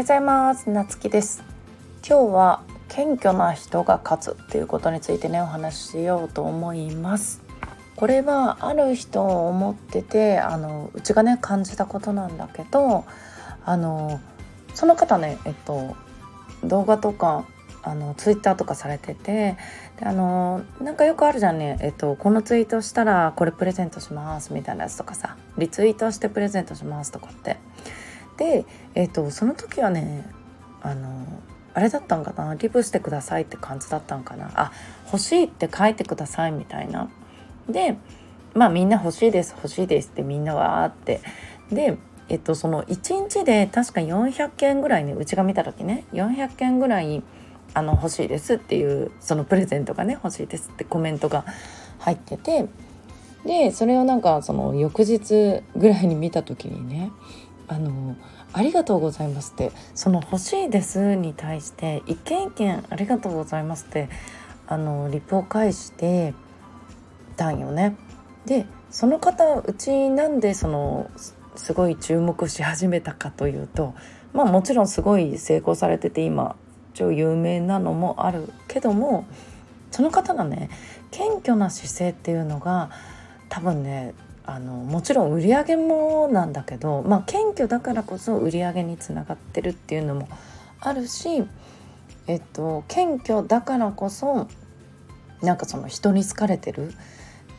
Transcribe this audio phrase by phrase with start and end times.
[0.00, 0.70] ようございます。
[0.70, 1.42] なつきです。
[2.08, 7.42] 今日は謙虚な人が勝つっていうことについてねお話ししようと思います。
[7.96, 13.04] これはある人を思っててあのうちがね感じたことなんだけど
[13.66, 14.22] あの
[14.72, 15.94] その方ねえっと
[16.64, 17.44] 動画とか
[17.82, 19.58] あのツイッターとかされてて
[19.98, 27.58] であのなんかよくあるじゃんね、えっと、このツイートしたらこれプレゼントしますみたいなやつとかさリツイートしてプレゼントしますとかって。
[28.40, 30.24] で、えっと、その時はね
[30.80, 31.26] あの
[31.74, 34.50] あれだったんかなリプしてくださいって感じだったんかな。
[34.54, 34.72] あ
[35.04, 37.10] 欲しいって書いてくださいみたいな。
[37.68, 37.96] で
[38.54, 41.20] まあみんな欲しいです欲しいですってみんなわーって。
[41.70, 41.98] で
[42.30, 47.22] えっとその1日で確か400件ぐらいねうちが見た時ね400件ぐらい
[47.74, 51.44] あの欲しいですっていうそのプレゼントがね欲しいですってコメントが
[51.98, 52.66] 入ってて。
[53.44, 57.10] でそれをなんかその翌日ぐらいに見た時にね
[57.70, 58.16] あの
[58.52, 64.08] 「ありがとうございます」ってその「欲しいです」に対して一件一件「ありがとうございます」って
[64.66, 66.34] あのリプを返して
[67.36, 67.96] たんよね。
[68.44, 71.10] でその方うちなんでその
[71.54, 73.94] すごい注目し始めたかというと
[74.32, 76.56] まあもちろんすごい成功されてて今
[76.94, 79.26] 超有名なのもあるけども
[79.92, 80.70] その方がね
[81.12, 82.90] 謙虚な姿勢っていうのが
[83.48, 90.28] 多分ねあのもちろん売り上げもなんだけど、まあ、謙虚だからこそ売り上げにつながってるっていうのも
[90.80, 91.44] あるし、
[92.26, 94.48] えっと、謙虚だからこそ
[95.42, 96.92] なんかその人に好かれてる。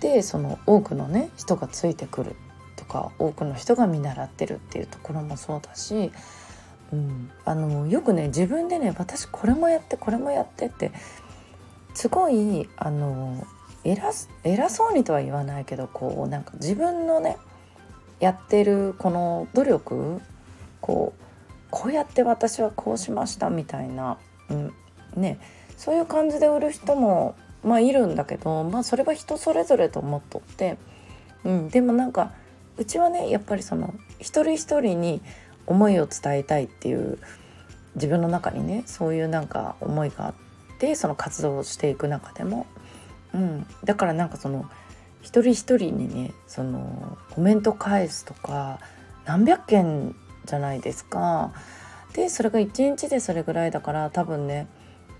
[0.00, 2.34] でその多くのね人がついてくる
[2.76, 6.10] とか多くの人が見習ってるっていうところもそうだし
[6.92, 10.92] うん、あのよくね自分でね私これもやってこれもやってって
[11.94, 13.46] すごいあの
[13.84, 14.12] 偉
[14.44, 17.38] 偉そうにとは言わないけどこうなんか自分のね
[18.18, 20.20] やってるこの努力
[20.80, 21.22] こう
[21.70, 24.18] こうやって私はこうしましたみたいな、
[24.50, 24.72] うん、
[25.16, 25.38] ね
[25.76, 30.76] そういう感じで売る人もまあいるんだけど、まあ、それは人それぞれと思っとって、
[31.44, 32.32] うん、でもなんか
[32.76, 35.20] うちはねやっぱりその一人一人に
[35.66, 37.18] 思いを伝えたいっていう
[37.94, 40.34] 自分の中にねそういうなんか思いがあっ
[40.78, 42.66] てその活動をしていく中でも、
[43.34, 44.68] うん、だからなんかその
[45.22, 48.78] 一人一人にねそのコメント返すとか
[49.24, 51.52] 何百件じゃないですか。
[52.14, 54.66] でそれが1日でそれぐらいだから多分ね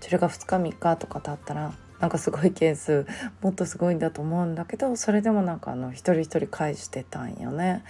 [0.01, 3.05] それが2日3日とか経ったらなんかすごい件数
[3.41, 7.83] もっとすごいんだと思うんだけどそれでもなんかあの一人一人返してたんよね。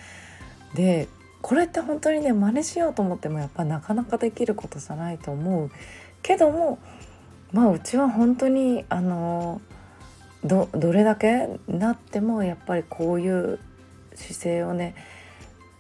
[0.75, 1.07] で
[1.41, 5.71] これって本当にね真似しようと思ってもやっぱなかなかできることじゃないと思う
[6.21, 6.77] けども
[7.51, 9.61] まあうちは本当にあの
[10.43, 13.59] どれだけなってもやっぱりこういう
[14.15, 14.95] 姿勢をね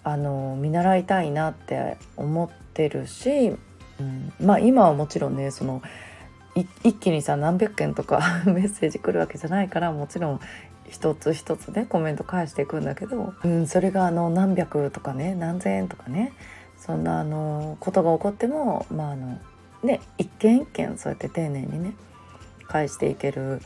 [0.03, 3.49] あの見習いたいなって思ってるし、
[3.99, 5.81] うん、まあ今はもちろんねその
[6.83, 10.39] 一気にさ何百件とか メッセージ来るわけじゃないからもちろん
[10.89, 16.33] 一つ一つねコメント返していくんだけど、うん、それがあの何百とかね何千円とかね
[16.77, 19.39] そんなあのことが起こってもまああの
[19.83, 21.93] ね一件一件そうやって丁寧にね
[22.67, 23.61] 返していける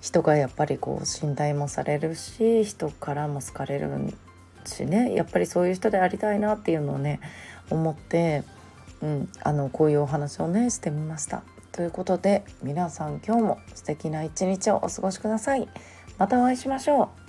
[0.00, 3.90] 人がやっぱりこう信頼もされるし人からも好かれる
[4.64, 7.20] しねやっぱりそういう人でありたいなっていうのをね
[7.70, 8.44] 思って、
[9.02, 11.42] うん、あのこういうお話をねしてみました。
[11.72, 15.68] ということで皆さん今日も素敵な一日をお過ごしください。
[16.16, 17.27] またお会いしましょう。